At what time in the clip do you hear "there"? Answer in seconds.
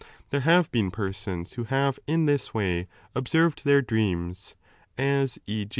0.31-0.41